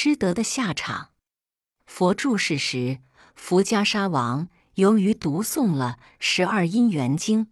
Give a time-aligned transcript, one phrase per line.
[0.00, 1.10] 失德的下场。
[1.84, 3.00] 佛住世时，
[3.34, 7.48] 福迦沙王由于读诵了十二因缘经，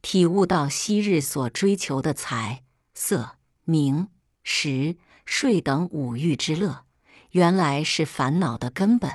[0.00, 4.08] 体悟到昔日所追求的财、色、名、
[4.42, 6.86] 食、睡等五欲之乐，
[7.32, 9.12] 原来是烦恼的根本。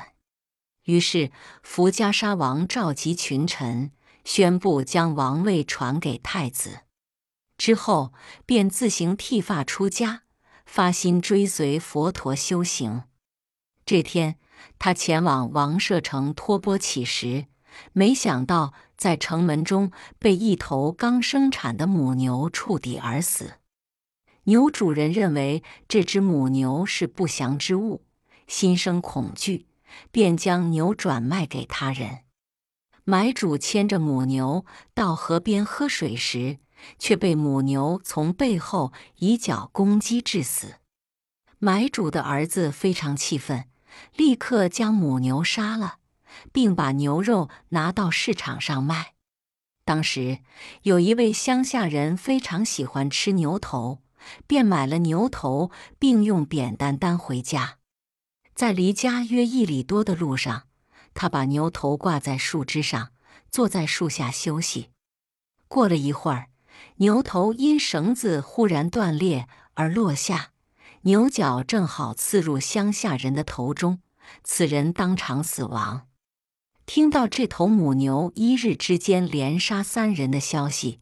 [0.84, 1.32] 于是，
[1.64, 3.90] 福迦沙王召集群臣，
[4.24, 6.82] 宣布将王位传给太子。
[7.58, 8.14] 之后，
[8.46, 10.25] 便自行剃发出家，
[10.66, 13.04] 发心追随佛陀修行。
[13.86, 14.38] 这天，
[14.80, 17.46] 他前往王舍城托钵乞食，
[17.94, 23.54] 没想到在城门中被一头刚生产的母牛触底而死。
[24.46, 28.06] 牛主人认为这只母牛是不祥之物，
[28.48, 29.68] 心生恐惧，
[30.12, 32.20] 便将牛转卖给他人。
[33.04, 36.58] 买主牵着母牛到河边喝水时，
[36.98, 40.76] 却被母牛从背后以脚攻击致死。
[41.60, 43.66] 买主的儿子非常气愤，
[44.16, 46.00] 立刻将母牛杀了，
[46.52, 49.14] 并把牛肉拿到市场上卖。
[49.84, 50.40] 当时
[50.82, 54.02] 有一位乡下人非常喜欢吃牛头，
[54.48, 57.78] 便买了牛头，并用扁担担回家。
[58.54, 60.68] 在离家约一里多的路上，
[61.14, 63.12] 他把牛头挂在树枝上，
[63.52, 64.90] 坐在树下休息。
[65.68, 66.48] 过了一会儿，
[66.98, 70.52] 牛头因绳子忽然断裂而落下，
[71.02, 74.00] 牛角正好刺入乡下人的头中，
[74.44, 76.08] 此人当场死亡。
[76.86, 81.00] 听到这头母牛一日之间连杀三人的消息，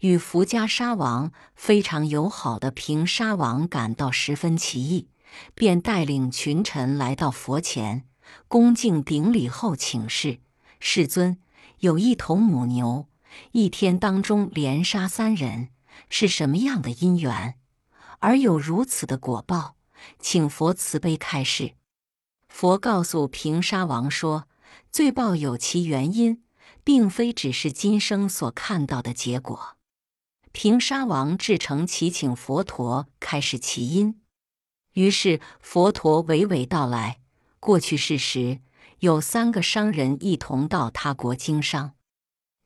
[0.00, 5.08] 与福家沙王非常友好的平沙王感到十分奇异，
[5.54, 8.04] 便带领群臣来到佛前，
[8.48, 10.38] 恭敬顶礼后请示
[10.80, 11.38] ：“世尊，
[11.80, 13.06] 有一头母牛。”
[13.52, 15.68] 一天当中连杀三人
[16.08, 17.58] 是什么样的因缘，
[18.20, 19.76] 而有如此的果报？
[20.18, 21.74] 请佛慈悲开示。
[22.48, 24.46] 佛告诉平沙王说
[24.92, 26.44] ：“罪报有其原因，
[26.84, 29.76] 并非只是今生所看到的结果。”
[30.52, 34.20] 平沙王至诚祈请佛陀开示其因。
[34.94, 37.18] 于是佛陀娓娓道来：
[37.60, 38.60] 过去世时，
[39.00, 41.95] 有三个商人一同到他国经商。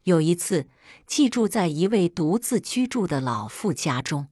[0.04, 0.68] 有一次，
[1.06, 4.28] 寄住在一位独自居住的老妇家中，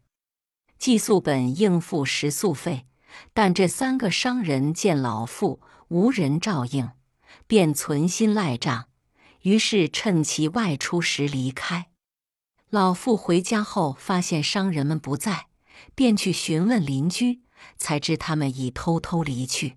[0.78, 2.86] 寄宿本应付食宿费，
[3.32, 6.90] 但这三个商人见老妇无人照应，
[7.46, 8.88] 便存心赖账，
[9.42, 11.90] 于是趁其外出时离开。
[12.70, 15.46] 老妇回家后发现商人们不在，
[15.94, 17.40] 便去询问邻居，
[17.76, 19.76] 才知他们已偷偷离去。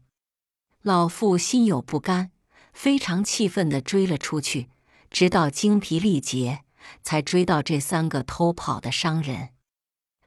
[0.81, 2.31] 老妇心有不甘，
[2.73, 4.69] 非常气愤地追了出去。
[5.11, 6.63] 直到精疲力竭，
[7.03, 9.49] 才追到这三个偷跑的商人。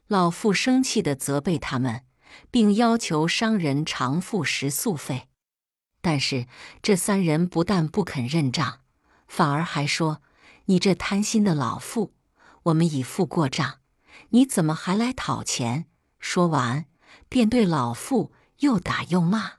[0.07, 2.05] 老妇生气地责备他们，
[2.51, 5.27] 并要求商人偿付食宿费。
[6.01, 6.45] 但是
[6.83, 8.81] 这三人不但不肯认账，
[9.27, 10.21] 反而还说
[10.65, 12.13] ：“你这贪心的老妇，
[12.63, 13.79] 我们已付过账，
[14.29, 15.87] 你怎么还来讨钱？”
[16.19, 16.85] 说完，
[17.27, 19.53] 便对老妇又打又骂。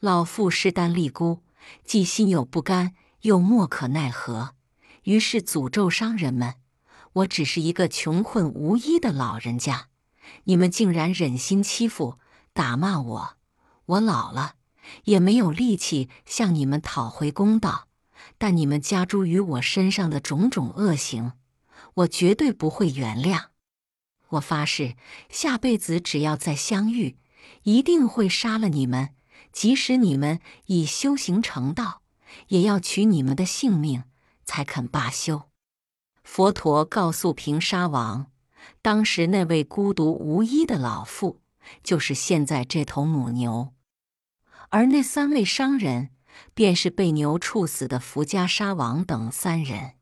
[0.00, 1.42] 老妇势单力孤，
[1.84, 2.94] 既心有不甘。
[3.22, 4.54] 又莫可奈何，
[5.04, 6.54] 于是诅咒商人们
[7.14, 9.88] ：“我只是一个穷困无依的老人家，
[10.44, 12.18] 你们竟然忍心欺负、
[12.52, 13.36] 打骂我！
[13.86, 14.54] 我老了，
[15.04, 17.88] 也没有力气向你们讨回公道。
[18.36, 21.32] 但你们加诸于我身上的种种恶行，
[21.94, 23.46] 我绝对不会原谅。
[24.30, 24.96] 我发誓，
[25.28, 27.16] 下辈子只要再相遇，
[27.62, 29.14] 一定会杀了你们，
[29.52, 32.02] 即使你们已修行成道。”
[32.48, 34.04] 也要取你们的性命，
[34.44, 35.48] 才肯罢休。
[36.22, 38.30] 佛陀告诉平沙王，
[38.82, 41.40] 当时那位孤独无依的老妇，
[41.82, 43.72] 就是现在这头母牛；
[44.68, 46.10] 而那三位商人，
[46.54, 49.94] 便是被牛处死的福家沙王等三人。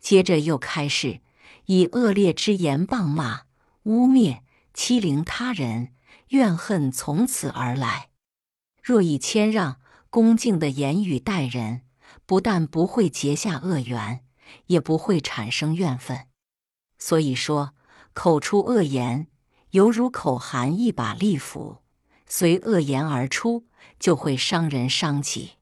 [0.00, 1.20] 接着又开始
[1.66, 3.42] 以恶劣之言谤骂、
[3.82, 4.42] 污蔑、
[4.72, 5.92] 欺凌他人，
[6.28, 8.10] 怨恨从此而来。
[8.82, 9.80] 若以谦让。
[10.10, 11.82] 恭敬的言语待人，
[12.24, 14.24] 不但不会结下恶缘，
[14.66, 16.26] 也不会产生怨愤。
[16.98, 17.74] 所以说，
[18.14, 19.28] 口出恶言，
[19.72, 21.82] 犹如口含一把利斧，
[22.26, 23.66] 随恶言而出，
[24.00, 25.52] 就会伤人伤己。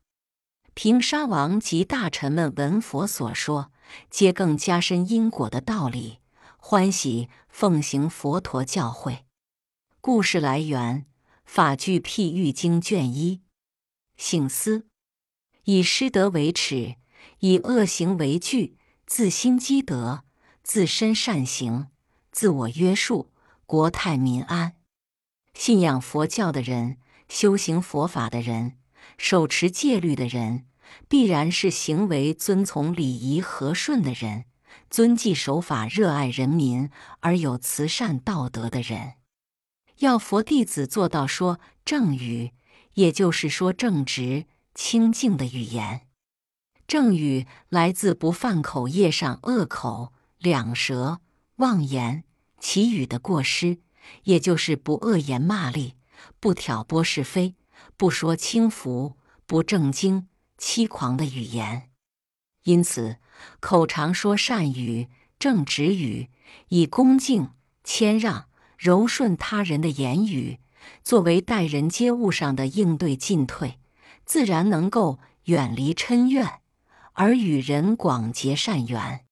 [0.74, 3.72] 平沙王及大臣们闻佛所说，
[4.08, 6.20] 皆更加深因果的道理，
[6.56, 9.20] 欢喜奉行佛陀教诲。
[10.00, 11.00] 故事来源：
[11.44, 13.42] 《法句譬喻经》卷一。
[14.16, 14.86] 醒思：
[15.64, 16.96] 以失德为耻，
[17.40, 18.76] 以恶行为惧，
[19.06, 20.24] 自心积德，
[20.62, 21.88] 自身善行，
[22.32, 23.30] 自我约束，
[23.66, 24.76] 国泰民安。
[25.54, 26.98] 信仰佛教的人，
[27.28, 28.78] 修行佛法的人，
[29.18, 30.66] 手持戒律的人，
[31.08, 34.44] 必然是行为遵从礼仪和顺的人，
[34.90, 36.90] 遵纪守法、热爱人民
[37.20, 39.14] 而有慈善道德的人。
[39.98, 42.52] 要佛弟子做到说正语，
[42.96, 44.44] 也就是说正直、
[44.74, 46.02] 清净的语言。
[46.86, 51.20] 正语来自不犯口业上恶口、两舌、
[51.56, 52.24] 妄言、
[52.60, 53.78] 绮语的过失，
[54.24, 55.94] 也就是不恶言骂詈、
[56.38, 57.54] 不挑拨是非、
[57.96, 59.16] 不说轻浮、
[59.46, 60.28] 不正经、
[60.58, 61.90] 欺狂的语言。
[62.64, 63.16] 因此，
[63.60, 65.08] 口常说善语、
[65.38, 66.28] 正直语，
[66.68, 67.50] 以恭敬、
[67.82, 68.48] 谦让。
[68.78, 70.58] 柔顺他人的言语，
[71.04, 73.78] 作为待人接物上的应对进退，
[74.24, 76.60] 自然能够远离嗔怨，
[77.12, 79.25] 而与人广结善缘。